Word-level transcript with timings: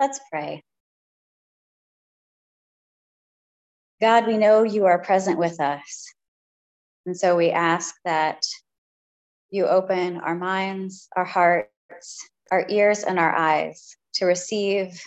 Let's 0.00 0.18
pray. 0.30 0.62
God, 4.00 4.26
we 4.26 4.38
know 4.38 4.62
you 4.62 4.86
are 4.86 4.98
present 4.98 5.38
with 5.38 5.60
us. 5.60 6.10
And 7.04 7.14
so 7.14 7.36
we 7.36 7.50
ask 7.50 7.94
that 8.06 8.46
you 9.50 9.66
open 9.66 10.16
our 10.16 10.34
minds, 10.34 11.06
our 11.14 11.26
hearts, 11.26 12.30
our 12.50 12.64
ears, 12.70 13.04
and 13.04 13.18
our 13.18 13.30
eyes 13.30 13.94
to 14.14 14.24
receive 14.24 15.02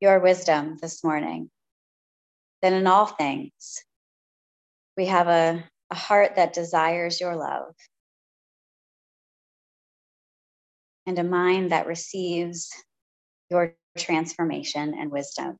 your 0.00 0.20
wisdom 0.20 0.76
this 0.82 1.02
morning. 1.02 1.48
That 2.60 2.74
in 2.74 2.86
all 2.86 3.06
things, 3.06 3.82
we 4.98 5.06
have 5.06 5.28
a, 5.28 5.64
a 5.90 5.94
heart 5.94 6.36
that 6.36 6.52
desires 6.52 7.22
your 7.22 7.36
love 7.36 7.74
and 11.06 11.18
a 11.18 11.24
mind 11.24 11.72
that 11.72 11.86
receives 11.86 12.70
your 13.50 13.74
transformation 13.98 14.94
and 14.98 15.10
wisdom. 15.10 15.56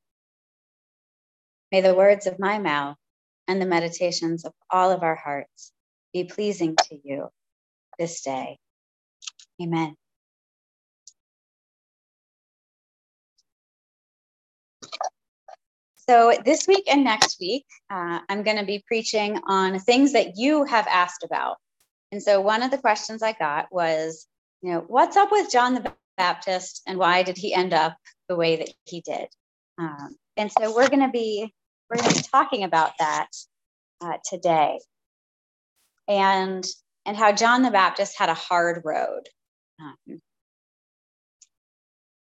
May 1.72 1.80
the 1.80 1.94
words 1.94 2.26
of 2.26 2.38
my 2.38 2.58
mouth 2.58 2.96
and 3.48 3.60
the 3.60 3.66
meditations 3.66 4.44
of 4.44 4.52
all 4.70 4.90
of 4.90 5.02
our 5.02 5.16
hearts 5.16 5.72
be 6.12 6.24
pleasing 6.24 6.76
to 6.76 6.98
you 7.02 7.28
this 7.98 8.22
day. 8.22 8.58
Amen. 9.62 9.96
So, 16.08 16.36
this 16.44 16.66
week 16.68 16.84
and 16.86 17.02
next 17.02 17.38
week, 17.40 17.64
uh, 17.90 18.20
I'm 18.28 18.42
going 18.42 18.58
to 18.58 18.64
be 18.64 18.84
preaching 18.86 19.40
on 19.46 19.78
things 19.78 20.12
that 20.12 20.36
you 20.36 20.64
have 20.64 20.86
asked 20.86 21.24
about. 21.24 21.56
And 22.12 22.22
so, 22.22 22.42
one 22.42 22.62
of 22.62 22.70
the 22.70 22.78
questions 22.78 23.22
I 23.22 23.32
got 23.32 23.72
was, 23.72 24.26
you 24.60 24.72
know, 24.72 24.84
what's 24.86 25.16
up 25.16 25.30
with 25.32 25.50
John 25.50 25.74
the 25.74 25.92
Baptist 26.16 26.82
and 26.86 26.98
why 26.98 27.23
did 27.23 27.36
he 27.36 27.54
end 27.54 27.73
up 27.73 27.96
the 28.28 28.36
way 28.36 28.56
that 28.56 28.70
he 28.84 29.00
did? 29.00 29.28
Um, 29.78 30.16
and 30.36 30.50
so, 30.50 30.75
we're 30.75 30.88
going 30.88 31.00
to 31.00 31.11
be 31.11 31.52
we're 31.91 32.00
going 32.00 32.11
to 32.11 32.22
be 32.22 32.28
talking 32.33 32.64
about 32.64 32.92
that 32.98 33.28
uh, 34.00 34.19
today, 34.28 34.78
and 36.08 36.64
and 37.06 37.16
how 37.16 37.33
John 37.33 37.62
the 37.62 37.70
Baptist 37.70 38.19
had 38.19 38.28
a 38.28 38.34
hard 38.34 38.83
road. 38.84 39.28
Um, 39.80 40.20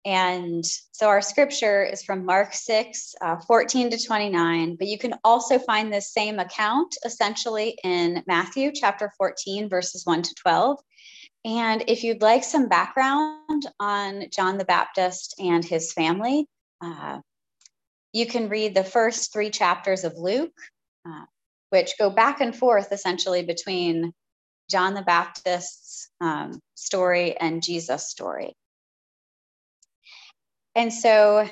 and 0.06 0.66
so 0.66 1.08
our 1.08 1.22
scripture 1.22 1.84
is 1.84 2.04
from 2.04 2.26
Mark 2.26 2.54
6, 2.54 3.16
uh, 3.22 3.38
14 3.48 3.92
to 3.92 4.06
29, 4.06 4.76
but 4.76 4.88
you 4.88 4.98
can 4.98 5.14
also 5.23 5.58
find 5.60 5.94
this 5.94 6.12
same 6.12 6.39
account 6.39 6.94
essentially 7.06 7.78
in 7.86 8.22
Matthew 8.28 8.72
chapter 8.73 9.12
14, 9.17 9.70
verses 9.70 10.06
1 10.06 10.23
to 10.23 10.36
12. 10.42 10.80
And 11.45 11.83
if 11.88 12.03
you'd 12.03 12.22
like 12.22 12.44
some 12.44 12.69
background 12.69 13.67
on 13.80 14.25
John 14.31 14.58
the 14.58 14.66
Baptist 14.66 15.36
and 15.39 15.63
his 15.63 15.91
family, 15.91 16.47
uh, 16.81 17.19
you 18.13 18.25
can 18.25 18.47
read 18.47 18.73
the 18.73 18.83
first 18.83 19.33
three 19.33 19.49
chapters 19.49 20.03
of 20.05 20.17
Luke, 20.17 20.58
uh, 21.08 21.25
which 21.69 21.97
go 21.99 22.09
back 22.09 22.39
and 22.39 22.55
forth 22.55 22.91
essentially 22.91 23.44
between 23.44 24.14
John 24.69 24.94
the 24.94 25.02
Baptist's 25.02 26.09
um, 26.21 26.59
story 26.75 27.36
and 27.38 27.61
Jesus' 27.61 28.09
story. 28.09 28.53
And 30.75 30.94
so 30.94 31.47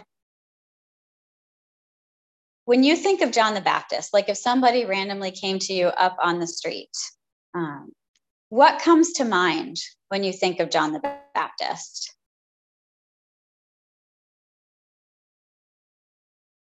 when 2.66 2.84
you 2.84 2.95
think 2.95 3.22
of 3.22 3.31
John 3.31 3.53
the 3.53 3.62
Baptist, 3.62 4.14
like 4.14 4.30
if 4.30 4.38
somebody 4.38 4.86
randomly 4.86 5.31
came 5.31 5.59
to 5.59 5.73
you 5.73 5.88
up 5.88 6.16
on 6.22 6.39
the 6.39 6.47
street, 6.47 6.95
um, 7.53 7.92
what 8.52 8.82
comes 8.82 9.14
to 9.14 9.24
mind 9.24 9.78
when 10.10 10.26
you 10.26 10.34
think 10.34 10.60
of 10.60 10.70
John 10.70 10.92
the 10.92 11.00
Baptist? 11.34 12.14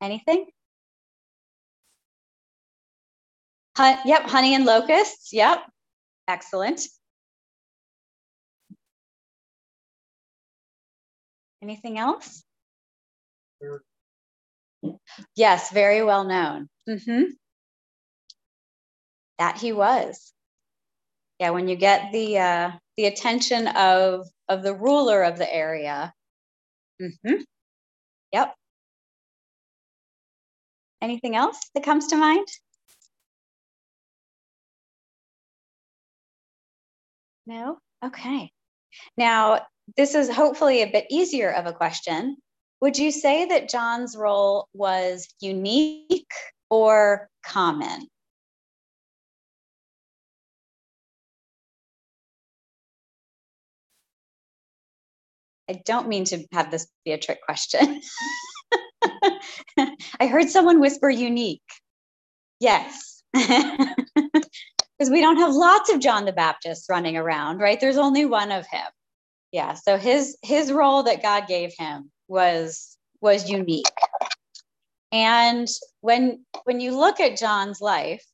Anything? 0.01 0.47
Hun- 3.77 3.99
yep, 4.05 4.23
honey 4.23 4.55
and 4.55 4.65
locusts. 4.65 5.33
Yep, 5.33 5.65
excellent. 6.29 6.81
Anything 11.61 11.99
else? 11.99 12.45
Yes, 15.35 15.73
very 15.73 16.05
well 16.05 16.23
known. 16.23 16.69
Mm-hmm. 16.89 17.23
That 19.41 19.59
he 19.59 19.73
was. 19.73 20.33
Yeah, 21.41 21.51
when 21.51 21.69
you 21.69 21.77
get 21.77 22.13
the 22.13 22.39
uh, 22.39 22.71
the 22.97 23.07
attention 23.07 23.69
of 23.69 24.27
of 24.49 24.63
the 24.63 24.75
ruler 24.75 25.23
of 25.23 25.39
the 25.39 25.53
area. 25.53 26.13
Mm-hmm. 27.01 27.43
Yep. 28.33 28.55
Anything 31.03 31.37
else 31.37 31.59
that 31.75 31.85
comes 31.85 32.09
to 32.09 32.17
mind? 32.17 32.47
No? 37.47 37.79
Okay. 38.05 38.51
Now, 39.17 39.67
this 39.97 40.15
is 40.15 40.31
hopefully 40.31 40.83
a 40.83 40.91
bit 40.91 41.07
easier 41.11 41.51
of 41.51 41.67
a 41.67 41.73
question. 41.73 42.37
Would 42.81 42.99
you 42.99 43.11
say 43.11 43.47
that 43.47 43.69
John's 43.69 44.17
role 44.17 44.69
was 44.73 45.29
unique 45.41 46.33
or 46.71 47.29
common? 47.45 48.09
I 55.69 55.81
don't 55.85 56.09
mean 56.09 56.25
to 56.27 56.45
have 56.53 56.71
this 56.71 56.87
be 57.05 57.13
a 57.13 57.19
trick 57.19 57.41
question. 57.45 58.01
I 60.21 60.27
heard 60.27 60.49
someone 60.49 60.81
whisper 60.81 61.11
unique. 61.11 61.63
Yes. 62.61 63.23
Because 64.97 65.11
we 65.11 65.21
don't 65.21 65.39
have 65.39 65.53
lots 65.53 65.93
of 65.93 65.99
John 65.99 66.25
the 66.25 66.33
Baptist 66.33 66.89
running 66.89 67.17
around, 67.17 67.59
right? 67.59 67.81
There's 67.81 67.97
only 67.97 68.27
one 68.27 68.53
of 68.53 68.65
him 68.69 68.87
yeah 69.55 69.75
so 69.75 69.97
his 69.97 70.37
his 70.43 70.73
role 70.73 71.05
that 71.05 71.23
god 71.23 71.47
gave 71.47 71.73
him 71.79 72.11
was 72.27 72.99
was 73.21 73.49
unique 73.49 73.87
and 75.13 75.69
when 76.01 76.45
when 76.65 76.81
you 76.81 76.99
look 76.99 77.21
at 77.21 77.39
john's 77.39 77.81
life 77.81 78.25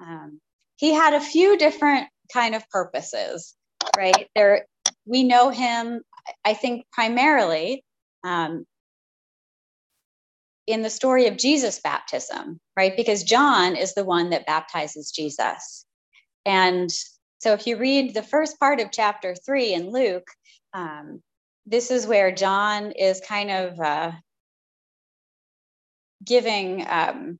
um, 0.00 0.40
he 0.76 0.92
had 0.92 1.14
a 1.14 1.20
few 1.20 1.56
different 1.56 2.08
kind 2.32 2.56
of 2.56 2.68
purposes 2.68 3.54
right 3.96 4.28
there 4.34 4.66
we 5.06 5.22
know 5.22 5.50
him 5.50 6.02
i 6.44 6.54
think 6.54 6.86
primarily 6.92 7.84
um, 8.24 8.64
in 10.66 10.82
the 10.82 10.90
story 10.90 11.26
of 11.28 11.36
jesus 11.36 11.80
baptism 11.80 12.60
right? 12.76 12.96
Because 12.96 13.24
john 13.24 13.76
is 13.76 13.94
the 13.94 14.04
one 14.04 14.30
that 14.30 14.46
baptizes 14.46 15.10
jesus. 15.10 15.84
And 16.46 16.90
so 17.40 17.52
if 17.52 17.66
you 17.66 17.76
read 17.76 18.14
the 18.14 18.22
first 18.22 18.58
part 18.60 18.80
of 18.80 18.92
chapter 18.92 19.34
three 19.34 19.74
in 19.74 19.90
luke 19.90 20.28
um, 20.74 21.22
this 21.66 21.90
is 21.90 22.06
where 22.06 22.32
John 22.32 22.92
is 22.92 23.20
kind 23.26 23.50
of 23.50 23.80
uh, 23.80 24.12
giving 26.24 26.86
um, 26.88 27.38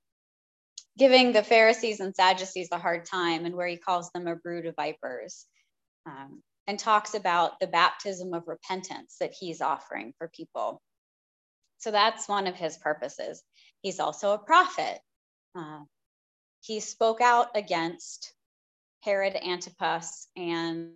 giving 0.99 1.33
the 1.33 1.43
Pharisees 1.43 2.01
and 2.01 2.15
Sadducees 2.15 2.69
a 2.73 2.79
hard 2.79 3.07
time, 3.07 3.47
and 3.47 3.55
where 3.55 3.69
he 3.69 3.77
calls 3.77 4.11
them 4.13 4.27
a 4.27 4.37
brood 4.37 4.67
of 4.67 4.75
vipers, 4.77 5.47
um, 6.07 6.43
and 6.67 6.79
talks 6.79 7.15
about 7.15 7.61
the 7.61 7.67
baptism 7.67 8.35
of 8.35 8.49
repentance 8.49 9.17
that 9.21 9.35
he's 9.39 9.61
offering 9.61 10.13
for 10.19 10.29
people. 10.29 10.81
So 11.79 11.91
that's 11.91 12.29
one 12.29 12.47
of 12.47 12.57
his 12.57 12.77
purposes. 12.79 13.43
He's 13.83 14.01
also 14.01 14.33
a 14.33 14.39
prophet. 14.39 14.99
Uh, 15.55 15.81
he 16.63 16.81
spoke 16.81 17.21
out 17.21 17.49
against 17.55 18.33
Herod 19.01 19.37
Antipas 19.37 20.27
and, 20.37 20.93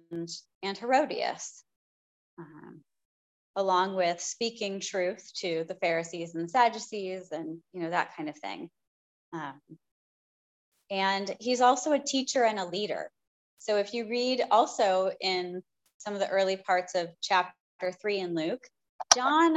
and 0.63 0.79
Herodias 0.79 1.63
um, 2.41 2.81
along 3.57 3.95
with 3.95 4.21
speaking 4.21 4.81
truth 4.81 5.31
to 5.37 5.65
the 5.69 5.75
Pharisees 5.75 6.35
and 6.35 6.45
the 6.45 6.49
Sadducees 6.49 7.31
and 7.33 7.59
you 7.73 7.83
know 7.83 7.91
that 7.91 8.17
kind 8.17 8.29
of 8.29 8.37
thing. 8.39 8.71
Um, 9.33 9.61
and 10.91 11.35
he's 11.39 11.61
also 11.61 11.93
a 11.93 11.99
teacher 11.99 12.45
and 12.45 12.59
a 12.59 12.65
leader. 12.65 13.11
So 13.59 13.77
if 13.77 13.95
you 13.95 14.09
read 14.09 14.43
also 14.51 15.13
in 15.21 15.63
some 16.01 16.15
of 16.15 16.21
the 16.21 16.29
early 16.29 16.57
parts 16.57 16.95
of 16.95 17.09
chapter 17.23 17.93
three 18.01 18.19
in 18.19 18.35
Luke, 18.35 18.67
John 19.15 19.57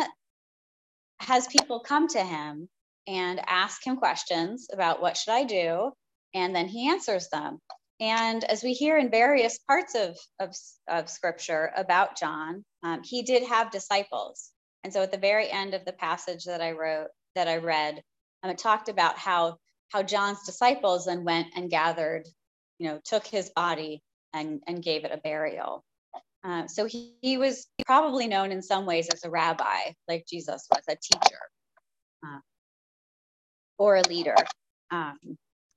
has 1.19 1.47
people 1.47 1.79
come 1.79 2.07
to 2.09 2.23
him 2.23 2.69
and 3.07 3.41
ask 3.47 3.85
him 3.85 3.97
questions 3.97 4.67
about 4.71 5.01
what 5.01 5.17
should 5.17 5.33
I 5.33 5.45
do, 5.45 5.91
and 6.33 6.55
then 6.55 6.67
he 6.67 6.89
answers 6.89 7.29
them. 7.29 7.59
And 7.99 8.43
as 8.43 8.63
we 8.63 8.73
hear 8.73 8.97
in 8.97 9.09
various 9.09 9.57
parts 9.59 9.95
of, 9.95 10.17
of, 10.39 10.55
of 10.89 11.09
scripture 11.09 11.71
about 11.77 12.17
John, 12.17 12.63
um, 12.83 13.01
he 13.03 13.21
did 13.23 13.43
have 13.43 13.71
disciples. 13.71 14.51
And 14.83 14.91
so 14.91 15.01
at 15.01 15.11
the 15.11 15.17
very 15.17 15.49
end 15.49 15.73
of 15.73 15.85
the 15.85 15.93
passage 15.93 16.43
that 16.45 16.61
I 16.61 16.71
wrote, 16.71 17.07
that 17.35 17.47
I 17.47 17.57
read, 17.57 18.01
um, 18.41 18.49
it 18.49 18.57
talked 18.57 18.89
about 18.89 19.17
how, 19.17 19.57
how 19.89 20.03
John's 20.03 20.43
disciples 20.45 21.05
then 21.05 21.23
went 21.23 21.47
and 21.55 21.69
gathered, 21.69 22.27
you 22.79 22.89
know, 22.89 22.99
took 23.05 23.25
his 23.25 23.51
body 23.55 24.01
and, 24.33 24.61
and 24.67 24.83
gave 24.83 25.05
it 25.05 25.11
a 25.13 25.17
burial. 25.17 25.85
Uh, 26.43 26.67
so 26.67 26.85
he, 26.85 27.15
he, 27.21 27.37
was 27.37 27.67
probably 27.85 28.27
known 28.27 28.51
in 28.51 28.61
some 28.61 28.85
ways 28.85 29.07
as 29.13 29.23
a 29.23 29.29
rabbi, 29.29 29.93
like 30.09 30.25
Jesus 30.27 30.67
was, 30.69 30.83
a 30.89 30.95
teacher 30.95 31.39
uh, 32.25 32.39
or 33.77 33.95
a 33.95 34.01
leader. 34.01 34.35
Um, 34.91 35.17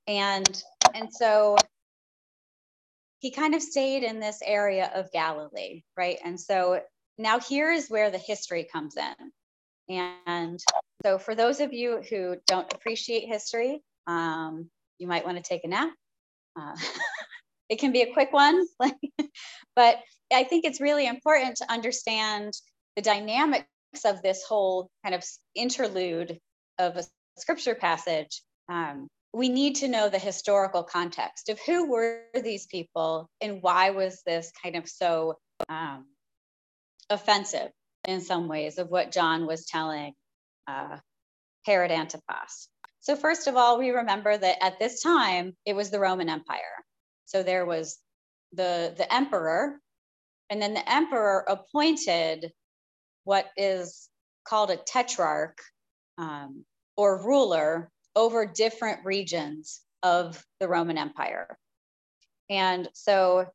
and, 0.07 0.63
and 0.93 1.09
so 1.11 1.55
he 3.19 3.31
kind 3.31 3.55
of 3.55 3.61
stayed 3.61 4.03
in 4.03 4.19
this 4.19 4.39
area 4.43 4.91
of 4.93 5.11
Galilee, 5.11 5.83
right? 5.95 6.17
And 6.23 6.39
so 6.39 6.81
now 7.17 7.39
here 7.39 7.71
is 7.71 7.89
where 7.89 8.11
the 8.11 8.17
history 8.17 8.67
comes 8.71 8.95
in. 8.97 9.31
And 10.27 10.59
so 11.03 11.17
for 11.17 11.33
those 11.33 11.59
of 11.59 11.73
you 11.73 12.01
who 12.09 12.35
don't 12.45 12.71
appreciate 12.73 13.27
history, 13.27 13.81
um, 14.05 14.69
you 14.99 15.07
might 15.07 15.25
want 15.25 15.37
to 15.37 15.43
take 15.43 15.63
a 15.63 15.67
nap. 15.67 15.93
Uh, 16.59 16.75
it 17.69 17.79
can 17.79 17.91
be 17.91 18.01
a 18.01 18.13
quick 18.13 18.31
one, 18.31 18.65
but 19.75 19.99
I 20.33 20.43
think 20.43 20.65
it's 20.65 20.81
really 20.81 21.07
important 21.07 21.57
to 21.57 21.71
understand 21.71 22.53
the 22.95 23.01
dynamics 23.01 23.67
of 24.05 24.21
this 24.21 24.43
whole 24.43 24.89
kind 25.03 25.15
of 25.15 25.23
interlude 25.55 26.39
of 26.79 26.97
a 26.97 27.03
scripture 27.37 27.75
passage. 27.75 28.41
Um, 28.69 29.07
we 29.33 29.49
need 29.49 29.75
to 29.77 29.87
know 29.87 30.09
the 30.09 30.19
historical 30.19 30.83
context 30.83 31.49
of 31.49 31.59
who 31.65 31.89
were 31.89 32.23
these 32.33 32.65
people 32.65 33.29
and 33.41 33.61
why 33.61 33.91
was 33.91 34.21
this 34.25 34.51
kind 34.63 34.75
of 34.75 34.87
so 34.87 35.35
um, 35.69 36.05
offensive 37.09 37.69
in 38.07 38.21
some 38.21 38.47
ways 38.47 38.77
of 38.77 38.89
what 38.89 39.11
John 39.11 39.45
was 39.45 39.65
telling 39.65 40.13
uh, 40.67 40.97
Herod 41.65 41.91
Antipas. 41.91 42.69
So 42.99 43.15
first 43.15 43.47
of 43.47 43.55
all, 43.55 43.77
we 43.77 43.91
remember 43.91 44.35
that 44.35 44.63
at 44.63 44.79
this 44.79 45.01
time 45.01 45.55
it 45.65 45.75
was 45.75 45.91
the 45.91 45.99
Roman 45.99 46.29
Empire. 46.29 46.61
So 47.27 47.43
there 47.43 47.65
was 47.65 47.99
the 48.53 48.95
the 48.97 49.13
emperor, 49.13 49.79
and 50.49 50.61
then 50.61 50.73
the 50.73 50.91
emperor 50.91 51.45
appointed 51.47 52.51
what 53.25 53.47
is 53.57 54.09
called 54.45 54.71
a 54.71 54.77
tetrarch 54.77 55.57
um, 56.17 56.63
or 56.95 57.23
ruler 57.23 57.91
over 58.15 58.45
different 58.45 59.05
regions 59.05 59.81
of 60.01 60.43
the 60.61 60.67
Roman 60.69 60.97
Empire. 60.97 61.57
And 62.49 62.87
so 62.93 63.47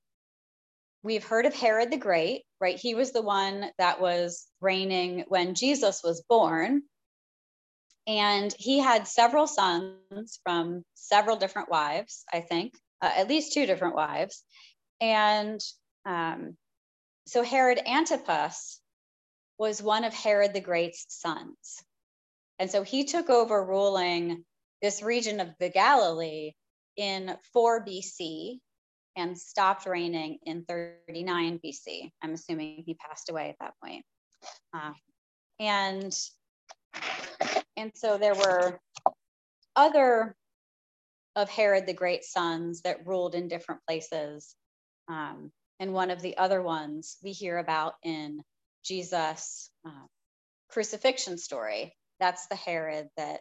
we've 1.02 1.24
heard 1.24 1.46
of 1.46 1.54
Herod 1.54 1.90
the 1.90 1.96
Great, 1.96 2.42
right? 2.60 2.78
He 2.78 2.94
was 2.94 3.12
the 3.12 3.22
one 3.22 3.70
that 3.78 4.00
was 4.00 4.46
reigning 4.60 5.24
when 5.28 5.54
Jesus 5.54 6.02
was 6.04 6.22
born. 6.28 6.82
And 8.06 8.54
he 8.58 8.78
had 8.78 9.08
several 9.08 9.46
sons 9.46 10.38
from 10.44 10.84
several 10.94 11.36
different 11.36 11.70
wives, 11.70 12.24
I 12.32 12.40
think, 12.40 12.74
uh, 13.02 13.10
at 13.16 13.28
least 13.28 13.52
two 13.52 13.66
different 13.66 13.96
wives. 13.96 14.42
And 15.00 15.60
um, 16.06 16.56
so 17.26 17.42
Herod 17.42 17.80
Antipas 17.84 18.80
was 19.58 19.82
one 19.82 20.04
of 20.04 20.14
Herod 20.14 20.54
the 20.54 20.60
Great's 20.60 21.04
sons. 21.08 21.82
And 22.58 22.70
so 22.70 22.82
he 22.82 23.04
took 23.04 23.28
over 23.28 23.64
ruling 23.64 24.44
this 24.80 25.02
region 25.02 25.40
of 25.40 25.48
the 25.58 25.68
Galilee 25.68 26.52
in 26.96 27.36
4 27.52 27.84
BC 27.84 28.58
and 29.16 29.36
stopped 29.36 29.86
reigning 29.86 30.38
in 30.44 30.64
39 30.64 31.60
BC. 31.64 32.10
I'm 32.22 32.34
assuming 32.34 32.82
he 32.86 32.94
passed 32.94 33.30
away 33.30 33.50
at 33.50 33.56
that 33.60 33.74
point. 33.82 34.04
Uh, 34.74 34.92
and, 35.60 36.14
and 37.76 37.92
so 37.94 38.18
there 38.18 38.34
were 38.34 38.80
other 39.76 40.34
of 41.34 41.48
Herod 41.48 41.86
the 41.86 41.94
Great's 41.94 42.32
sons 42.32 42.82
that 42.82 43.06
ruled 43.06 43.34
in 43.34 43.48
different 43.48 43.80
places. 43.86 44.54
Um, 45.08 45.50
and 45.80 45.92
one 45.92 46.10
of 46.10 46.20
the 46.20 46.36
other 46.36 46.62
ones 46.62 47.16
we 47.22 47.32
hear 47.32 47.58
about 47.58 47.94
in 48.02 48.42
Jesus' 48.84 49.70
uh, 49.86 50.06
crucifixion 50.68 51.38
story. 51.38 51.94
That's 52.20 52.46
the 52.46 52.56
Herod 52.56 53.08
that 53.16 53.40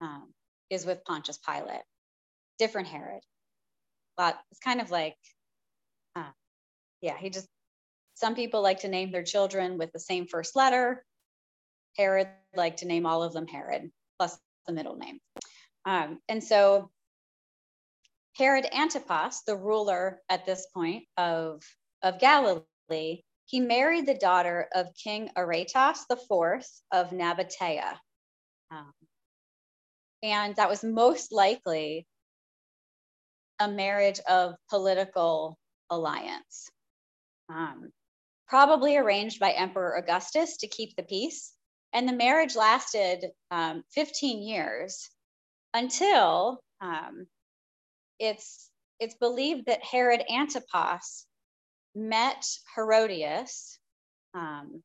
um, 0.00 0.32
is 0.68 0.86
with 0.86 1.04
Pontius 1.04 1.38
Pilate. 1.38 1.82
Different 2.58 2.88
Herod. 2.88 3.22
But 4.16 4.38
it's 4.50 4.60
kind 4.60 4.80
of 4.80 4.90
like, 4.90 5.16
uh, 6.14 6.30
yeah, 7.00 7.16
he 7.18 7.30
just, 7.30 7.48
some 8.14 8.34
people 8.34 8.62
like 8.62 8.80
to 8.80 8.88
name 8.88 9.10
their 9.10 9.24
children 9.24 9.78
with 9.78 9.92
the 9.92 10.00
same 10.00 10.26
first 10.26 10.54
letter. 10.54 11.04
Herod 11.96 12.28
like 12.54 12.78
to 12.78 12.86
name 12.86 13.06
all 13.06 13.22
of 13.22 13.32
them 13.32 13.46
Herod, 13.46 13.90
plus 14.18 14.38
the 14.66 14.72
middle 14.72 14.96
name. 14.96 15.18
Um, 15.84 16.20
and 16.28 16.42
so 16.42 16.90
Herod 18.36 18.66
Antipas, 18.72 19.42
the 19.46 19.56
ruler 19.56 20.20
at 20.28 20.46
this 20.46 20.66
point 20.72 21.04
of, 21.16 21.62
of 22.02 22.18
Galilee, 22.18 23.22
he 23.46 23.60
married 23.60 24.06
the 24.06 24.14
daughter 24.14 24.68
of 24.74 24.94
King 24.94 25.30
Aretas 25.36 26.06
IV 26.10 26.64
of 26.92 27.10
Nabatea. 27.10 27.98
Um, 28.70 28.92
and 30.22 30.54
that 30.56 30.68
was 30.68 30.84
most 30.84 31.32
likely 31.32 32.06
a 33.58 33.68
marriage 33.68 34.20
of 34.20 34.54
political 34.68 35.58
alliance, 35.90 36.70
um, 37.48 37.90
probably 38.48 38.96
arranged 38.96 39.40
by 39.40 39.50
Emperor 39.50 39.96
Augustus 39.96 40.58
to 40.58 40.68
keep 40.68 40.94
the 40.96 41.02
peace. 41.02 41.52
And 41.92 42.08
the 42.08 42.12
marriage 42.12 42.54
lasted 42.54 43.26
um, 43.50 43.82
15 43.92 44.42
years 44.42 45.10
until 45.74 46.60
um, 46.80 47.26
it's 48.18 48.70
it's 48.98 49.14
believed 49.14 49.66
that 49.66 49.82
Herod 49.82 50.22
Antipas 50.30 51.26
met 51.94 52.44
Herodias 52.76 53.78
um, 54.34 54.82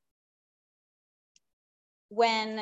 when, 2.09 2.59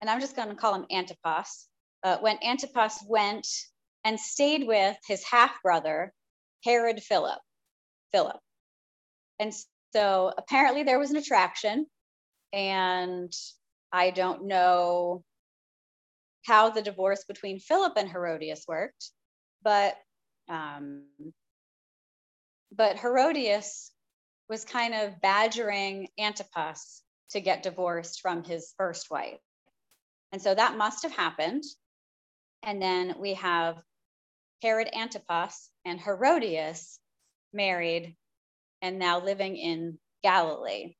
and 0.00 0.10
I'm 0.10 0.20
just 0.20 0.36
going 0.36 0.48
to 0.48 0.54
call 0.54 0.74
him 0.74 0.84
Antipas, 0.92 1.68
uh, 2.04 2.18
when 2.18 2.38
Antipas 2.44 3.02
went 3.08 3.46
and 4.04 4.20
stayed 4.20 4.66
with 4.66 4.96
his 5.06 5.24
half 5.24 5.62
brother, 5.62 6.12
Herod 6.64 7.02
Philip. 7.02 7.40
Philip. 8.12 8.38
And 9.38 9.52
so 9.94 10.32
apparently 10.36 10.82
there 10.82 10.98
was 10.98 11.10
an 11.10 11.16
attraction, 11.16 11.86
and 12.52 13.32
I 13.92 14.10
don't 14.10 14.46
know 14.46 15.22
how 16.48 16.70
the 16.70 16.82
divorce 16.82 17.24
between 17.24 17.60
Philip 17.60 17.92
and 17.96 18.08
Herodias 18.08 18.64
worked, 18.66 19.10
but 19.62 19.94
um, 20.48 21.04
but 22.72 22.98
Herodias 22.98 23.92
was 24.48 24.64
kind 24.64 24.94
of 24.94 25.20
badgering 25.20 26.08
Antipas 26.18 27.02
to 27.30 27.40
get 27.40 27.62
divorced 27.62 28.20
from 28.20 28.44
his 28.44 28.72
first 28.78 29.10
wife. 29.10 29.40
And 30.32 30.40
so 30.40 30.54
that 30.54 30.76
must 30.76 31.02
have 31.02 31.12
happened. 31.12 31.64
And 32.62 32.80
then 32.80 33.16
we 33.18 33.34
have 33.34 33.76
Herod 34.62 34.88
Antipas 34.94 35.70
and 35.84 36.00
Herodias 36.00 36.98
married 37.52 38.16
and 38.82 38.98
now 38.98 39.20
living 39.20 39.56
in 39.56 39.98
Galilee. 40.22 40.94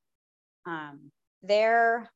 Um, 0.66 1.10
their, 1.42 2.10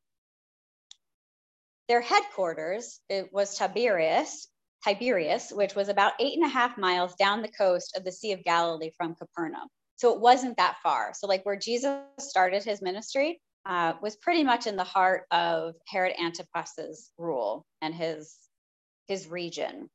their 1.87 2.01
headquarters 2.01 2.99
it 3.09 3.29
was 3.31 3.57
Tiberias, 3.57 4.47
Tiberias, 4.83 5.51
which 5.51 5.75
was 5.75 5.89
about 5.89 6.13
eight 6.19 6.35
and 6.37 6.45
a 6.45 6.49
half 6.49 6.77
miles 6.77 7.15
down 7.15 7.41
the 7.41 7.47
coast 7.49 7.95
of 7.97 8.03
the 8.03 8.11
Sea 8.11 8.33
of 8.33 8.43
Galilee 8.43 8.91
from 8.97 9.15
Capernaum. 9.15 9.67
So 9.95 10.13
it 10.13 10.19
wasn't 10.19 10.57
that 10.57 10.77
far. 10.83 11.13
So, 11.13 11.27
like 11.27 11.45
where 11.45 11.55
Jesus 11.55 11.99
started 12.19 12.63
his 12.63 12.81
ministry 12.81 13.39
uh, 13.65 13.93
was 14.01 14.15
pretty 14.17 14.43
much 14.43 14.67
in 14.67 14.75
the 14.75 14.83
heart 14.83 15.23
of 15.31 15.75
Herod 15.87 16.13
Antipas's 16.19 17.11
rule 17.17 17.65
and 17.81 17.93
his 17.93 18.35
his 19.07 19.27
region. 19.27 19.89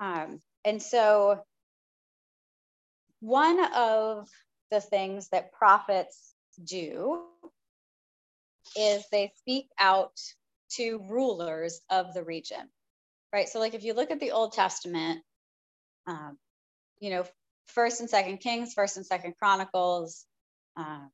Um, 0.00 0.40
and 0.64 0.82
so, 0.82 1.40
one 3.20 3.72
of 3.74 4.28
the 4.70 4.80
things 4.80 5.28
that 5.30 5.52
prophets 5.52 6.34
do 6.64 7.22
is 8.76 9.04
they 9.10 9.32
speak 9.36 9.68
out 9.78 10.18
to 10.70 11.00
rulers 11.08 11.80
of 11.90 12.14
the 12.14 12.24
region 12.24 12.68
right? 13.32 13.48
So, 13.48 13.58
like 13.60 13.74
if 13.74 13.84
you 13.84 13.94
look 13.94 14.10
at 14.10 14.20
the 14.20 14.32
Old 14.32 14.52
Testament, 14.52 15.20
um, 16.06 16.38
you 17.00 17.10
know, 17.10 17.24
First 17.68 18.00
and 18.00 18.10
Second 18.10 18.38
Kings, 18.38 18.74
First 18.74 18.96
and 18.96 19.06
Second 19.06 19.34
Chronicles, 19.38 20.26
uh, 20.76 21.06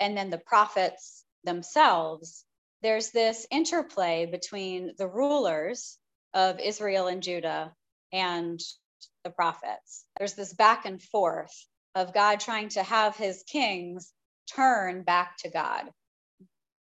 and 0.00 0.16
then 0.16 0.30
the 0.30 0.38
prophets 0.38 1.24
themselves, 1.44 2.44
there's 2.82 3.10
this 3.10 3.46
interplay 3.50 4.26
between 4.26 4.92
the 4.98 5.08
rulers 5.08 5.98
of 6.34 6.60
Israel 6.60 7.08
and 7.08 7.22
Judah 7.22 7.72
and 8.12 8.60
the 9.24 9.30
prophets. 9.30 10.04
There's 10.18 10.34
this 10.34 10.54
back 10.54 10.86
and 10.86 11.02
forth 11.02 11.54
of 11.94 12.14
God 12.14 12.40
trying 12.40 12.70
to 12.70 12.82
have 12.82 13.16
his 13.16 13.44
kings 13.48 14.12
turn 14.54 15.02
back 15.02 15.36
to 15.38 15.50
God. 15.50 15.84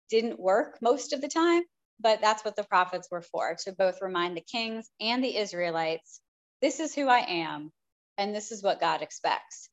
Didn't 0.10 0.40
work 0.40 0.80
most 0.82 1.14
of 1.14 1.22
the 1.22 1.30
time, 1.30 1.64
but 2.01 2.22
that's 2.22 2.46
what 2.46 2.55
the 2.58 2.63
prophets 2.65 3.10
were 3.12 3.24
for 3.24 3.58
to 3.65 3.74
both 3.74 4.01
remind 4.01 4.38
the 4.38 4.41
kings 4.41 4.89
and 5.01 5.24
the 5.24 5.38
Israelites 5.38 6.22
this 6.62 6.79
is 6.79 6.96
who 6.96 7.08
I 7.08 7.20
am, 7.20 7.72
and 8.17 8.36
this 8.36 8.51
is 8.51 8.63
what 8.63 8.81
God 8.81 9.01
expects. 9.03 9.70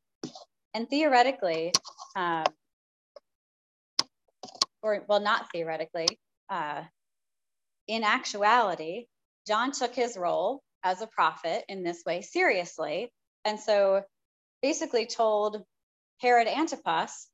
and 0.74 0.88
theoretically, 0.88 1.72
uh, 2.16 2.44
or 4.82 5.04
well, 5.08 5.20
not 5.20 5.50
theoretically, 5.52 6.06
uh, 6.50 6.82
in 7.88 8.04
actuality, 8.04 9.06
John 9.46 9.72
took 9.72 9.94
his 9.94 10.16
role 10.16 10.62
as 10.84 11.02
a 11.02 11.06
prophet 11.08 11.64
in 11.68 11.82
this 11.84 12.02
way 12.06 12.22
seriously. 12.22 13.10
And 13.44 13.60
so 13.60 14.02
basically 14.62 15.06
told 15.06 15.62
Herod 16.20 16.48
Antipas 16.48 17.28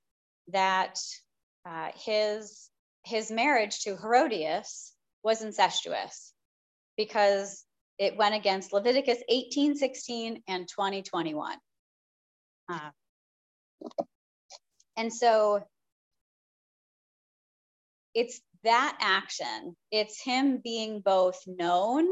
that 0.48 0.98
uh, 1.68 1.90
his, 1.96 2.70
his 3.04 3.30
marriage 3.30 3.80
to 3.80 3.96
Herodias 3.96 4.92
was 5.23 5.42
incestuous 5.42 6.32
because 6.96 7.64
it 7.99 8.16
went 8.16 8.34
against 8.34 8.73
Leviticus 8.73 9.18
18, 9.28 9.76
16, 9.76 10.42
and 10.49 10.68
20, 10.68 11.02
21. 11.02 11.58
Uh, 12.68 12.90
and 14.96 15.12
so 15.12 15.61
it's 18.14 18.40
that 18.64 18.96
action, 19.00 19.76
it's 19.90 20.23
him 20.23 20.61
being 20.62 21.00
both 21.00 21.40
known 21.46 22.08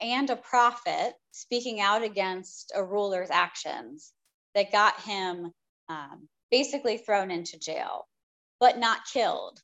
and 0.00 0.30
a 0.30 0.36
prophet 0.36 1.14
speaking 1.32 1.80
out 1.80 2.02
against 2.02 2.72
a 2.74 2.84
ruler's 2.84 3.30
actions 3.30 4.12
that 4.54 4.72
got 4.72 5.00
him 5.00 5.52
um, 5.88 6.28
basically 6.50 6.98
thrown 6.98 7.30
into 7.30 7.58
jail, 7.58 8.06
but 8.60 8.78
not 8.78 9.06
killed. 9.12 9.60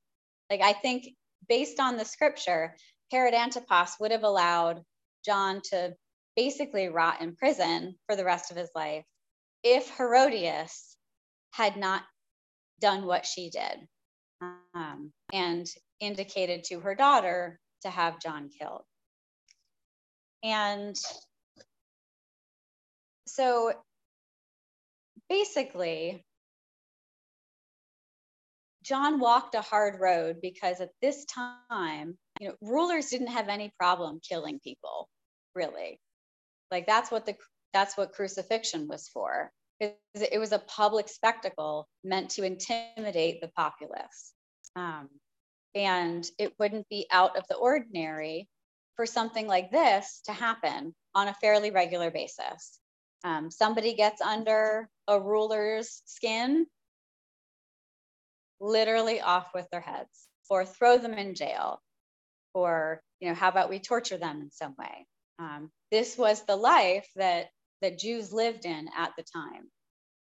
Like, 0.50 0.60
I 0.60 0.72
think 0.72 1.08
based 1.48 1.80
on 1.80 1.96
the 1.96 2.04
scripture, 2.04 2.76
Herod 3.10 3.34
Antipas 3.34 3.96
would 4.00 4.10
have 4.10 4.24
allowed 4.24 4.82
John 5.24 5.60
to 5.70 5.94
basically 6.36 6.88
rot 6.88 7.20
in 7.20 7.36
prison 7.36 7.96
for 8.06 8.16
the 8.16 8.24
rest 8.24 8.50
of 8.50 8.56
his 8.56 8.70
life 8.74 9.04
if 9.62 9.90
Herodias 9.96 10.96
had 11.52 11.76
not 11.76 12.02
done 12.80 13.06
what 13.06 13.26
she 13.26 13.50
did 13.50 13.86
um, 14.74 15.12
and 15.32 15.66
indicated 16.00 16.64
to 16.64 16.80
her 16.80 16.94
daughter 16.94 17.60
to 17.82 17.90
have 17.90 18.20
John 18.20 18.48
killed. 18.48 18.82
And 20.42 20.96
so 23.26 23.72
basically, 25.28 26.24
John 28.82 29.20
walked 29.20 29.54
a 29.54 29.60
hard 29.60 30.00
road 30.00 30.38
because 30.42 30.80
at 30.80 30.90
this 31.00 31.24
time, 31.26 32.18
you 32.40 32.48
know, 32.48 32.54
rulers 32.60 33.06
didn't 33.10 33.28
have 33.28 33.48
any 33.48 33.72
problem 33.78 34.20
killing 34.28 34.60
people, 34.60 35.08
really. 35.54 36.00
Like 36.70 36.86
that's 36.86 37.10
what 37.10 37.26
the 37.26 37.36
that's 37.72 37.96
what 37.96 38.12
crucifixion 38.12 38.88
was 38.88 39.08
for. 39.08 39.50
Because 39.78 39.96
it 40.14 40.38
was 40.38 40.52
a 40.52 40.58
public 40.58 41.08
spectacle 41.08 41.88
meant 42.04 42.30
to 42.30 42.44
intimidate 42.44 43.40
the 43.40 43.50
populace. 43.56 44.32
Um, 44.76 45.08
and 45.74 46.24
it 46.38 46.52
wouldn't 46.58 46.88
be 46.88 47.06
out 47.10 47.36
of 47.36 47.44
the 47.48 47.56
ordinary 47.56 48.48
for 48.96 49.06
something 49.06 49.46
like 49.46 49.70
this 49.70 50.20
to 50.26 50.32
happen 50.32 50.94
on 51.14 51.28
a 51.28 51.34
fairly 51.34 51.70
regular 51.70 52.10
basis. 52.10 52.78
Um, 53.24 53.50
somebody 53.50 53.94
gets 53.94 54.20
under 54.20 54.88
a 55.08 55.20
ruler's 55.20 56.02
skin, 56.06 56.66
literally 58.62 59.20
off 59.20 59.48
with 59.54 59.68
their 59.70 59.80
heads, 59.80 60.28
or 60.48 60.64
throw 60.64 60.96
them 60.98 61.14
in 61.14 61.34
jail, 61.34 61.82
or 62.54 63.02
you 63.20 63.28
know, 63.28 63.34
how 63.34 63.48
about 63.48 63.70
we 63.70 63.78
torture 63.78 64.16
them 64.16 64.40
in 64.40 64.50
some 64.50 64.74
way? 64.78 65.06
Um, 65.38 65.70
this 65.90 66.16
was 66.16 66.44
the 66.44 66.56
life 66.56 67.06
that 67.16 67.48
that 67.82 67.98
Jews 67.98 68.32
lived 68.32 68.64
in 68.64 68.88
at 68.96 69.12
the 69.18 69.24
time, 69.24 69.70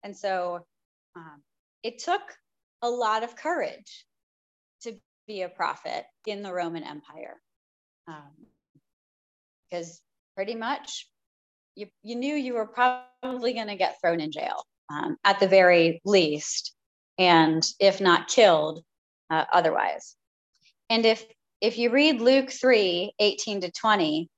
and 0.04 0.16
so 0.16 0.66
um, 1.16 1.44
it 1.84 2.00
took 2.00 2.22
a 2.82 2.90
lot 2.90 3.24
of 3.24 3.36
courage 3.36 4.06
to 4.84 4.96
be 5.28 5.42
a 5.42 5.50
prophet 5.50 6.06
in 6.26 6.42
the 6.42 6.54
Roman 6.54 6.84
Empire. 6.84 7.36
Um, 8.08 8.48
because 9.70 10.02
pretty 10.36 10.56
much 10.56 11.08
you, 11.76 11.88
you 12.04 12.16
knew 12.16 12.36
you 12.36 12.54
were 12.54 12.66
probably 12.66 13.54
going 13.54 13.68
to 13.68 13.76
get 13.76 14.00
thrown 14.02 14.20
in 14.20 14.32
jail 14.32 14.64
um, 14.92 15.18
at 15.24 15.40
the 15.40 15.48
very 15.48 16.02
least, 16.06 16.74
and 17.20 17.64
if 17.80 18.00
not 18.02 18.30
killed 18.30 18.84
uh, 19.30 19.46
otherwise. 19.54 20.16
And 20.90 21.06
if 21.06 21.24
if 21.62 21.78
you 21.78 21.92
read 21.92 22.22
Luke 22.22 22.50
3 22.50 23.14
18 23.20 23.62
to 23.62 23.72
20, 23.72 24.30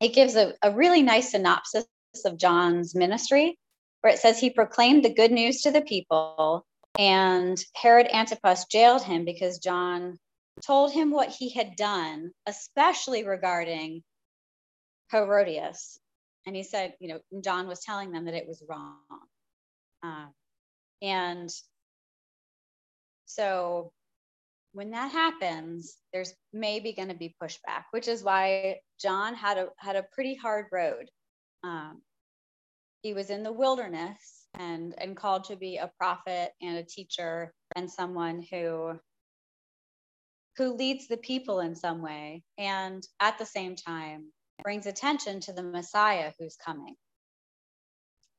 it 0.00 0.14
gives 0.14 0.36
a, 0.36 0.54
a 0.62 0.70
really 0.70 1.02
nice 1.02 1.32
synopsis 1.32 1.84
of 2.24 2.38
John's 2.38 2.94
ministry, 2.94 3.58
where 4.00 4.12
it 4.12 4.20
says 4.20 4.38
he 4.38 4.50
proclaimed 4.50 5.04
the 5.04 5.12
good 5.12 5.32
news 5.32 5.62
to 5.62 5.72
the 5.72 5.82
people, 5.82 6.64
and 6.98 7.62
Herod 7.74 8.06
Antipas 8.12 8.66
jailed 8.66 9.02
him 9.02 9.24
because 9.24 9.58
John 9.58 10.18
told 10.64 10.92
him 10.92 11.10
what 11.10 11.30
he 11.30 11.50
had 11.50 11.76
done, 11.76 12.30
especially 12.46 13.24
regarding 13.24 14.02
Herodias. 15.10 15.98
And 16.46 16.54
he 16.54 16.62
said, 16.62 16.94
you 17.00 17.08
know, 17.08 17.40
John 17.42 17.66
was 17.66 17.80
telling 17.80 18.12
them 18.12 18.26
that 18.26 18.34
it 18.34 18.46
was 18.46 18.62
wrong. 18.68 18.96
Uh, 20.04 20.26
and 21.00 21.48
so 23.34 23.92
when 24.72 24.90
that 24.90 25.12
happens, 25.12 25.96
there's 26.12 26.34
maybe 26.52 26.92
going 26.92 27.08
to 27.08 27.14
be 27.14 27.34
pushback, 27.42 27.84
which 27.90 28.08
is 28.08 28.22
why 28.22 28.80
John 29.00 29.34
had 29.34 29.58
a 29.58 29.68
had 29.76 29.96
a 29.96 30.06
pretty 30.12 30.34
hard 30.34 30.66
road. 30.72 31.10
Um, 31.62 32.02
he 33.02 33.14
was 33.14 33.30
in 33.30 33.42
the 33.42 33.52
wilderness 33.52 34.46
and 34.58 34.94
and 34.98 35.16
called 35.16 35.44
to 35.44 35.56
be 35.56 35.76
a 35.76 35.92
prophet 35.98 36.52
and 36.60 36.78
a 36.78 36.82
teacher 36.82 37.52
and 37.76 37.90
someone 37.90 38.44
who 38.50 38.98
who 40.56 40.74
leads 40.74 41.08
the 41.08 41.16
people 41.16 41.60
in 41.60 41.74
some 41.74 42.02
way 42.02 42.42
and 42.58 43.02
at 43.20 43.38
the 43.38 43.46
same 43.46 43.74
time 43.74 44.32
brings 44.62 44.86
attention 44.86 45.40
to 45.40 45.52
the 45.52 45.62
Messiah 45.62 46.32
who's 46.38 46.56
coming. 46.56 46.94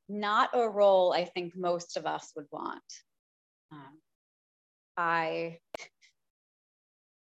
Not 0.07 0.49
a 0.53 0.69
role 0.69 1.13
I 1.13 1.25
think 1.25 1.55
most 1.55 1.97
of 1.97 2.05
us 2.05 2.31
would 2.35 2.45
want. 2.51 2.83
Um, 3.71 3.97
I, 4.97 5.59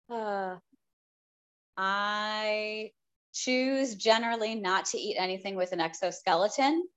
uh, 0.09 0.57
I 1.77 2.91
choose 3.33 3.95
generally 3.95 4.55
not 4.55 4.85
to 4.85 4.97
eat 4.97 5.17
anything 5.17 5.55
with 5.55 5.71
an 5.73 5.81
exoskeleton, 5.81 6.87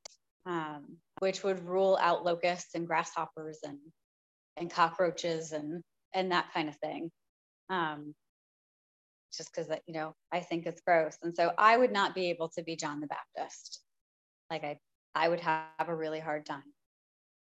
um, 0.46 0.98
which 1.18 1.42
would 1.42 1.64
rule 1.64 1.98
out 2.00 2.24
locusts 2.24 2.74
and 2.74 2.86
grasshoppers 2.86 3.58
and 3.64 3.78
and 4.56 4.70
cockroaches 4.70 5.52
and 5.52 5.82
and 6.14 6.32
that 6.32 6.52
kind 6.52 6.68
of 6.68 6.76
thing. 6.76 7.10
Um, 7.70 8.14
just 9.36 9.52
because 9.52 9.68
that 9.68 9.82
you 9.86 9.94
know 9.94 10.14
I 10.32 10.40
think 10.40 10.66
it's 10.66 10.80
gross. 10.80 11.16
And 11.22 11.34
so 11.34 11.52
I 11.58 11.76
would 11.76 11.92
not 11.92 12.14
be 12.14 12.30
able 12.30 12.48
to 12.50 12.62
be 12.62 12.76
John 12.76 13.00
the 13.00 13.08
Baptist. 13.08 13.80
Like 14.50 14.64
I 14.64 14.78
I 15.14 15.28
would 15.28 15.40
have 15.40 15.66
a 15.86 15.94
really 15.94 16.20
hard 16.20 16.46
time. 16.46 16.62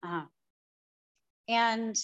Uh, 0.06 0.24
and 1.48 1.96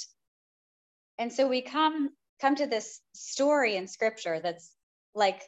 and 1.19 1.33
so 1.33 1.49
we 1.49 1.63
come 1.63 2.11
come 2.41 2.57
to 2.57 2.67
this 2.67 3.01
story 3.15 3.77
in 3.77 3.87
scripture 3.87 4.41
that's 4.41 4.73
like 5.15 5.43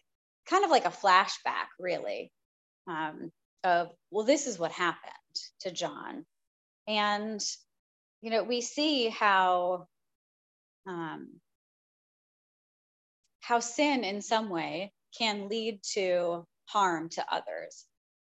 kind 0.48 0.64
of 0.64 0.70
like 0.70 0.84
a 0.84 0.90
flashback 0.90 1.68
really 1.78 2.30
um, 2.88 3.30
of 3.64 3.90
well 4.10 4.26
this 4.26 4.46
is 4.46 4.58
what 4.58 4.72
happened 4.72 5.12
to 5.60 5.70
john 5.70 6.24
and 6.86 7.44
you 8.20 8.30
know 8.30 8.42
we 8.42 8.60
see 8.60 9.08
how 9.08 9.86
um, 10.86 11.28
how 13.40 13.60
sin 13.60 14.04
in 14.04 14.22
some 14.22 14.48
way 14.48 14.92
can 15.16 15.48
lead 15.48 15.80
to 15.82 16.46
harm 16.66 17.08
to 17.10 17.24
others, 17.30 17.84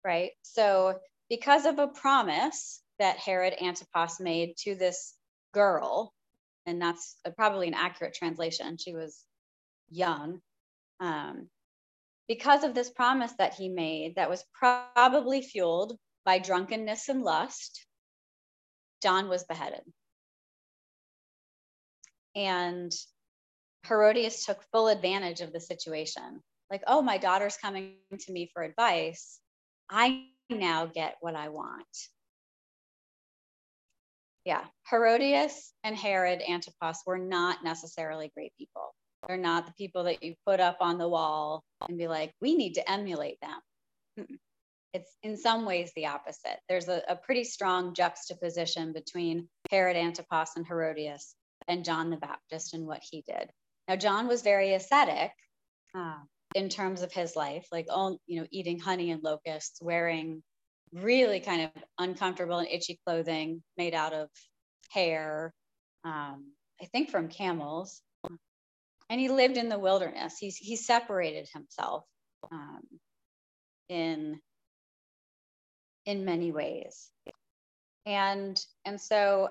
right? 0.04 0.32
So, 0.44 1.00
because 1.30 1.66
of 1.66 1.80
a 1.80 1.88
promise 1.88 2.82
that 3.00 3.18
Herod 3.18 3.54
Antipas 3.62 4.20
made 4.20 4.56
to 4.60 4.76
this 4.76 5.14
girl, 5.54 6.14
and 6.68 6.82
that's 6.82 7.16
probably 7.38 7.68
an 7.68 7.74
accurate 7.74 8.14
translation, 8.14 8.78
she 8.78 8.94
was 8.94 9.24
young. 9.90 10.42
Um, 11.00 11.50
because 12.28 12.66
of 12.66 12.76
this 12.76 12.90
promise 12.90 13.32
that 13.40 13.54
he 13.54 13.70
made, 13.70 14.16
that 14.16 14.30
was 14.30 14.44
probably 14.54 15.42
fueled 15.42 15.98
by 16.26 16.40
drunkenness 16.40 17.08
and 17.08 17.24
lust, 17.24 17.86
John 19.02 19.30
was 19.30 19.46
beheaded. 19.46 19.82
And 22.36 22.92
Herodias 23.88 24.46
took 24.46 24.62
full 24.74 24.90
advantage 24.90 25.40
of 25.40 25.54
the 25.54 25.62
situation. 25.62 26.44
Like, 26.70 26.84
oh, 26.86 27.02
my 27.02 27.18
daughter's 27.18 27.56
coming 27.56 27.94
to 28.20 28.32
me 28.32 28.52
for 28.54 28.62
advice. 28.62 29.40
I 29.90 30.26
now 30.50 30.86
get 30.86 31.16
what 31.22 31.36
I 31.36 31.48
want. 31.48 31.88
Yeah, 34.48 34.64
Herodias 34.90 35.74
and 35.84 35.94
Herod 35.94 36.42
Antipas 36.42 37.02
were 37.06 37.18
not 37.18 37.66
necessarily 37.66 38.32
great 38.34 38.54
people. 38.58 38.96
They're 39.28 39.36
not 39.36 39.66
the 39.66 39.74
people 39.74 40.06
that 40.06 40.24
you 40.24 40.36
put 40.46 40.62
up 40.62 40.78
on 40.80 40.98
the 40.98 41.10
wall 41.10 41.66
and 41.86 41.98
be 41.98 42.08
like, 42.08 42.32
we 42.40 42.56
need 42.56 42.76
to 42.76 42.90
emulate 42.90 43.40
them. 43.42 44.26
it's 44.94 45.18
in 45.22 45.36
some 45.36 45.66
ways 45.66 45.92
the 45.98 46.06
opposite. 46.06 46.62
There's 46.70 46.88
a, 46.88 47.02
a 47.10 47.18
pretty 47.18 47.44
strong 47.44 47.94
juxtaposition 47.94 48.94
between 48.94 49.50
Herod 49.70 49.98
Antipas 49.98 50.52
and 50.56 50.66
Herodias 50.66 51.36
and 51.68 51.84
John 51.84 52.10
the 52.10 52.16
Baptist 52.16 52.74
and 52.74 52.88
what 52.88 53.02
he 53.04 53.26
did. 53.28 53.50
Now, 53.90 53.98
John 53.98 54.30
was 54.30 54.44
very 54.44 54.76
ascetic 54.76 55.34
uh, 55.94 56.20
in 56.56 56.70
terms 56.70 57.02
of 57.02 57.12
his 57.12 57.36
life, 57.36 57.68
like 57.70 57.88
all, 57.90 58.18
you 58.28 58.40
know, 58.40 58.48
eating 58.50 58.80
honey 58.80 59.12
and 59.12 59.22
locusts, 59.22 59.82
wearing 59.82 60.42
really 60.94 61.40
kind 61.40 61.64
of 61.64 61.84
uncomfortable 61.98 62.60
and 62.60 62.68
itchy 62.68 63.00
clothing 63.06 63.62
made 63.78 63.94
out 63.94 64.14
of 64.14 64.30
hair, 64.90 65.54
um, 66.04 66.52
I 66.82 66.86
think 66.86 67.10
from 67.10 67.28
camels. 67.28 68.02
And 69.10 69.22
he 69.22 69.30
lived 69.30 69.58
in 69.58 69.70
the 69.70 69.80
wilderness. 69.80 70.38
He's, 70.38 70.58
he 70.58 70.76
separated 70.76 71.48
himself 71.54 72.04
um, 72.52 72.82
in 73.90 74.40
in 76.06 76.24
many 76.26 76.52
ways. 76.52 77.10
And, 78.06 78.60
and 78.86 79.00
so 79.00 79.50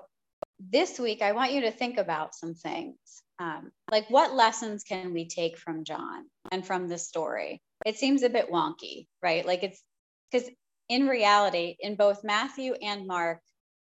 this 0.59 0.99
week, 0.99 1.21
I 1.21 1.33
want 1.33 1.53
you 1.53 1.61
to 1.61 1.71
think 1.71 1.99
about 1.99 2.33
some 2.33 2.55
things. 2.55 2.97
Um, 3.39 3.71
like, 3.91 4.09
what 4.09 4.33
lessons 4.33 4.83
can 4.83 5.13
we 5.13 5.27
take 5.27 5.57
from 5.57 5.83
John 5.83 6.25
and 6.51 6.65
from 6.65 6.87
this 6.87 7.07
story? 7.07 7.61
It 7.85 7.97
seems 7.97 8.23
a 8.23 8.29
bit 8.29 8.51
wonky, 8.51 9.05
right? 9.21 9.45
Like, 9.45 9.63
it's 9.63 9.83
because 10.31 10.49
in 10.89 11.07
reality, 11.07 11.75
in 11.79 11.95
both 11.95 12.23
Matthew 12.23 12.73
and 12.73 13.07
Mark, 13.07 13.41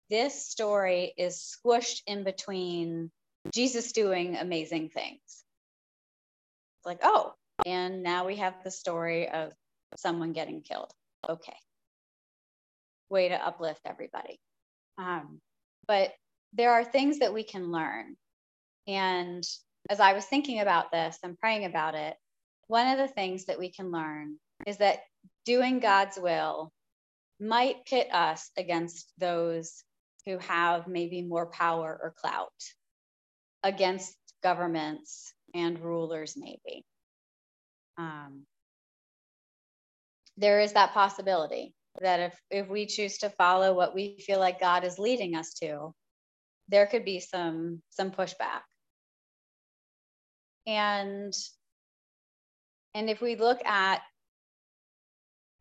this 0.09 0.47
story 0.47 1.13
is 1.17 1.57
squished 1.65 2.01
in 2.05 2.23
between 2.23 3.11
Jesus 3.53 3.91
doing 3.91 4.35
amazing 4.35 4.89
things. 4.89 5.19
It's 5.25 6.85
like, 6.85 6.99
oh, 7.03 7.33
and 7.65 8.03
now 8.03 8.25
we 8.25 8.37
have 8.37 8.63
the 8.63 8.71
story 8.71 9.29
of 9.29 9.53
someone 9.95 10.33
getting 10.33 10.61
killed. 10.61 10.91
Okay 11.29 11.55
way 13.11 13.29
to 13.29 13.45
uplift 13.45 13.81
everybody. 13.85 14.39
Um, 14.97 15.39
but 15.87 16.11
there 16.53 16.71
are 16.71 16.83
things 16.83 17.19
that 17.19 17.33
we 17.33 17.43
can 17.43 17.71
learn. 17.71 18.15
And 18.87 19.43
as 19.89 19.99
I 19.99 20.13
was 20.13 20.25
thinking 20.25 20.59
about 20.59 20.91
this 20.91 21.19
and 21.23 21.37
praying 21.37 21.65
about 21.65 21.93
it, 21.93 22.15
one 22.67 22.87
of 22.87 22.97
the 22.97 23.13
things 23.13 23.45
that 23.45 23.59
we 23.59 23.69
can 23.69 23.91
learn 23.91 24.37
is 24.65 24.77
that 24.77 24.99
doing 25.45 25.79
God's 25.79 26.17
will 26.17 26.71
might 27.41 27.85
pit 27.85 28.07
us 28.13 28.51
against 28.55 29.11
those 29.17 29.83
who 30.25 30.37
have 30.37 30.87
maybe 30.87 31.23
more 31.23 31.47
power 31.47 31.99
or 32.01 32.13
clout, 32.15 32.53
against 33.63 34.15
governments 34.43 35.33
and 35.53 35.79
rulers, 35.79 36.35
maybe. 36.37 36.85
Um, 37.97 38.43
there 40.37 40.59
is 40.59 40.73
that 40.73 40.93
possibility 40.93 41.73
that 41.99 42.19
if 42.19 42.41
if 42.49 42.69
we 42.69 42.85
choose 42.85 43.17
to 43.19 43.29
follow 43.29 43.73
what 43.73 43.93
we 43.93 44.17
feel 44.19 44.39
like 44.39 44.59
God 44.59 44.83
is 44.83 44.97
leading 44.97 45.35
us 45.35 45.53
to, 45.55 45.93
there 46.69 46.87
could 46.87 47.03
be 47.03 47.19
some 47.19 47.81
some 47.89 48.11
pushback. 48.11 48.61
And 50.65 51.33
and 52.93 53.09
if 53.09 53.21
we 53.21 53.35
look 53.35 53.63
at 53.65 54.01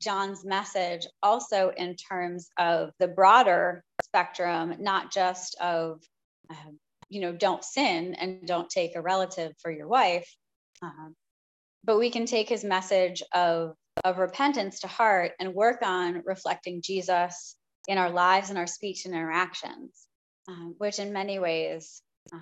John's 0.00 0.44
message 0.44 1.06
also 1.22 1.72
in 1.76 1.96
terms 1.96 2.48
of 2.58 2.90
the 2.98 3.08
broader 3.08 3.82
spectrum, 4.00 4.74
not 4.80 5.12
just 5.12 5.56
of, 5.60 6.00
um, 6.48 6.78
you 7.08 7.20
know, 7.20 7.32
don't 7.32 7.64
sin 7.64 8.14
and 8.14 8.46
don't 8.46 8.70
take 8.70 8.96
a 8.96 9.02
relative 9.02 9.52
for 9.62 9.70
your 9.70 9.88
wife, 9.88 10.28
um, 10.82 11.14
but 11.84 11.98
we 11.98 12.10
can 12.10 12.26
take 12.26 12.48
his 12.48 12.64
message 12.64 13.22
of 13.34 13.74
of 14.02 14.18
repentance 14.18 14.80
to 14.80 14.86
heart 14.86 15.32
and 15.38 15.54
work 15.54 15.82
on 15.82 16.22
reflecting 16.24 16.80
Jesus 16.82 17.56
in 17.86 17.98
our 17.98 18.10
lives 18.10 18.48
and 18.48 18.58
our 18.58 18.66
speech 18.66 19.04
and 19.04 19.14
interactions, 19.14 20.06
um, 20.48 20.74
which 20.78 20.98
in 20.98 21.12
many 21.12 21.38
ways 21.38 22.02
uh, 22.32 22.38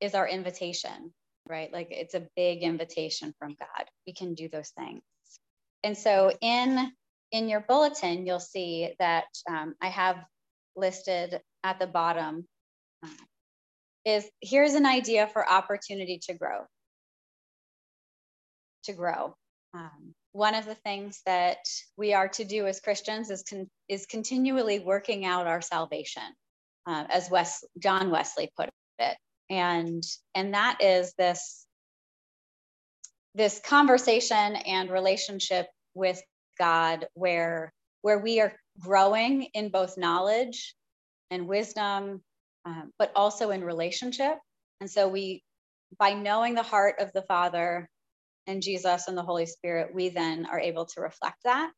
is 0.00 0.14
our 0.14 0.26
invitation, 0.26 1.12
right? 1.48 1.72
Like 1.72 1.88
it's 1.90 2.14
a 2.14 2.26
big 2.34 2.62
invitation 2.62 3.34
from 3.38 3.56
God. 3.58 3.86
We 4.06 4.14
can 4.14 4.34
do 4.34 4.48
those 4.48 4.70
things. 4.70 5.02
And 5.84 5.96
so 5.96 6.32
in 6.40 6.92
in 7.30 7.48
your 7.48 7.60
bulletin, 7.60 8.26
you'll 8.26 8.40
see 8.40 8.94
that 8.98 9.26
um, 9.48 9.74
I 9.82 9.88
have 9.88 10.24
listed 10.76 11.40
at 11.62 11.78
the 11.78 11.86
bottom 11.86 12.46
uh, 13.04 13.08
is 14.04 14.28
here's 14.40 14.74
an 14.74 14.86
idea 14.86 15.26
for 15.26 15.48
opportunity 15.48 16.20
to 16.28 16.34
grow. 16.34 16.60
To 18.84 18.92
grow. 18.92 19.34
Um, 19.74 20.14
one 20.32 20.54
of 20.54 20.64
the 20.64 20.74
things 20.74 21.20
that 21.26 21.58
we 21.96 22.14
are 22.14 22.28
to 22.28 22.44
do 22.44 22.66
as 22.66 22.80
Christians 22.80 23.30
is, 23.30 23.42
con- 23.42 23.68
is 23.88 24.06
continually 24.06 24.78
working 24.78 25.24
out 25.24 25.46
our 25.46 25.60
salvation, 25.60 26.22
uh, 26.86 27.04
as 27.10 27.30
Wes- 27.30 27.64
John 27.78 28.10
Wesley 28.10 28.50
put 28.56 28.70
it. 28.98 29.16
And, 29.50 30.02
and 30.34 30.54
that 30.54 30.78
is 30.82 31.12
this, 31.18 31.66
this 33.38 33.60
conversation 33.64 34.56
and 34.56 34.90
relationship 34.90 35.68
with 35.94 36.20
God 36.58 37.06
where, 37.14 37.72
where 38.02 38.18
we 38.18 38.40
are 38.40 38.52
growing 38.80 39.44
in 39.54 39.70
both 39.70 39.96
knowledge 39.96 40.74
and 41.30 41.46
wisdom, 41.48 42.20
um, 42.64 42.90
but 42.98 43.12
also 43.14 43.50
in 43.50 43.62
relationship. 43.64 44.38
And 44.80 44.90
so 44.90 45.08
we, 45.08 45.44
by 45.98 46.14
knowing 46.14 46.54
the 46.54 46.64
heart 46.64 46.96
of 46.98 47.12
the 47.12 47.22
Father 47.22 47.88
and 48.48 48.60
Jesus 48.60 49.06
and 49.06 49.16
the 49.16 49.22
Holy 49.22 49.46
Spirit, 49.46 49.94
we 49.94 50.08
then 50.08 50.46
are 50.46 50.60
able 50.60 50.86
to 50.86 51.00
reflect 51.00 51.38
that. 51.44 51.70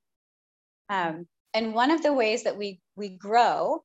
Um, 0.88 1.27
and 1.53 1.75
one 1.75 1.90
of 1.90 2.03
the 2.03 2.12
ways 2.12 2.44
that 2.44 2.57
we 2.57 2.81
we 2.96 3.11
grow 3.11 3.83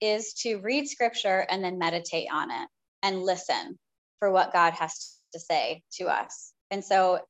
is 0.00 0.34
to 0.42 0.58
read 0.58 0.86
scripture 0.88 1.46
and 1.50 1.64
then 1.64 1.78
meditate 1.78 2.28
on 2.32 2.50
it 2.50 2.68
and 3.02 3.22
listen 3.22 3.78
for 4.20 4.30
what 4.30 4.52
God 4.52 4.74
has 4.74 5.18
to 5.32 5.40
say 5.40 5.82
to 5.94 6.04
us. 6.06 6.52
And 6.70 6.84
so 6.84 7.20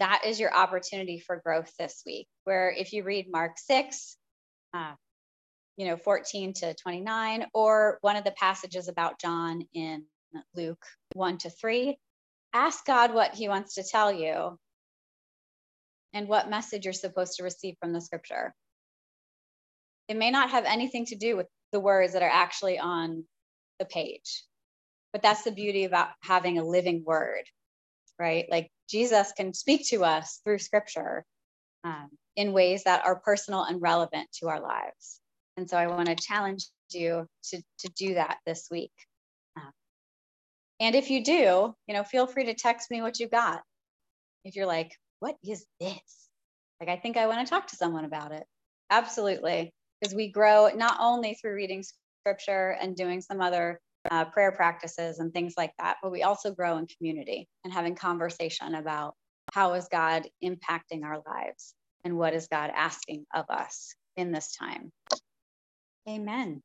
that 0.00 0.22
is 0.26 0.40
your 0.40 0.54
opportunity 0.54 1.20
for 1.20 1.40
growth 1.44 1.72
this 1.78 2.02
week, 2.04 2.26
where 2.44 2.70
if 2.70 2.92
you 2.92 3.04
read 3.04 3.30
Mark 3.30 3.52
6, 3.58 4.16
uh, 4.72 4.94
you 5.76 5.86
know, 5.86 5.96
14 5.96 6.52
to 6.54 6.74
29, 6.74 7.46
or 7.54 7.98
one 8.00 8.16
of 8.16 8.24
the 8.24 8.32
passages 8.32 8.88
about 8.88 9.20
John 9.20 9.62
in 9.72 10.04
Luke 10.56 10.84
1 11.14 11.38
to 11.38 11.50
3, 11.50 11.96
ask 12.52 12.84
God 12.84 13.14
what 13.14 13.34
he 13.34 13.48
wants 13.48 13.74
to 13.74 13.84
tell 13.84 14.12
you 14.12 14.58
and 16.12 16.28
what 16.28 16.50
message 16.50 16.84
you're 16.84 16.92
supposed 16.92 17.34
to 17.36 17.42
receive 17.42 17.76
from 17.80 17.92
the 17.92 18.00
scripture. 18.00 18.54
It 20.08 20.16
may 20.16 20.30
not 20.30 20.50
have 20.50 20.64
anything 20.64 21.06
to 21.06 21.16
do 21.16 21.36
with 21.36 21.46
the 21.72 21.80
words 21.80 22.12
that 22.12 22.22
are 22.22 22.30
actually 22.30 22.78
on 22.78 23.24
the 23.78 23.84
page, 23.84 24.44
but 25.12 25.22
that's 25.22 25.42
the 25.42 25.50
beauty 25.50 25.84
about 25.84 26.08
having 26.22 26.58
a 26.58 26.64
living 26.64 27.04
word, 27.04 27.42
right? 28.18 28.46
Like 28.50 28.70
Jesus 28.88 29.32
can 29.32 29.52
speak 29.54 29.88
to 29.88 30.04
us 30.04 30.40
through 30.44 30.58
scripture 30.58 31.24
um, 31.84 32.08
in 32.36 32.52
ways 32.52 32.84
that 32.84 33.04
are 33.04 33.20
personal 33.20 33.64
and 33.64 33.80
relevant 33.80 34.28
to 34.40 34.48
our 34.48 34.60
lives. 34.60 35.20
And 35.56 35.68
so 35.68 35.76
I 35.76 35.86
want 35.86 36.08
to 36.08 36.14
challenge 36.16 36.66
you 36.90 37.26
to, 37.50 37.62
to 37.80 37.88
do 37.96 38.14
that 38.14 38.38
this 38.46 38.68
week. 38.70 38.92
And 40.80 40.94
if 40.94 41.10
you 41.10 41.22
do, 41.22 41.74
you 41.86 41.94
know, 41.94 42.04
feel 42.04 42.26
free 42.26 42.44
to 42.46 42.54
text 42.54 42.90
me 42.90 43.00
what 43.00 43.20
you 43.20 43.28
got. 43.28 43.62
If 44.44 44.56
you're 44.56 44.66
like, 44.66 44.92
what 45.20 45.36
is 45.44 45.64
this? 45.80 46.28
Like, 46.80 46.88
I 46.88 46.96
think 46.96 47.16
I 47.16 47.26
want 47.26 47.46
to 47.46 47.50
talk 47.50 47.68
to 47.68 47.76
someone 47.76 48.04
about 48.04 48.32
it. 48.32 48.44
Absolutely. 48.90 49.72
Because 50.00 50.14
we 50.14 50.28
grow 50.28 50.68
not 50.74 50.98
only 51.00 51.34
through 51.34 51.54
reading 51.54 51.84
scripture 52.20 52.76
and 52.80 52.96
doing 52.96 53.20
some 53.20 53.40
other 53.40 53.80
uh, 54.10 54.24
prayer 54.26 54.52
practices 54.52 55.18
and 55.18 55.32
things 55.32 55.54
like 55.56 55.72
that, 55.78 55.96
but 56.02 56.12
we 56.12 56.22
also 56.22 56.52
grow 56.52 56.76
in 56.76 56.86
community 56.86 57.48
and 57.64 57.72
having 57.72 57.94
conversation 57.94 58.74
about 58.74 59.14
how 59.52 59.74
is 59.74 59.88
God 59.90 60.28
impacting 60.42 61.04
our 61.04 61.22
lives 61.26 61.74
and 62.04 62.16
what 62.16 62.34
is 62.34 62.48
God 62.48 62.70
asking 62.74 63.24
of 63.34 63.46
us 63.48 63.94
in 64.16 64.32
this 64.32 64.54
time. 64.56 64.90
Amen. 66.08 66.62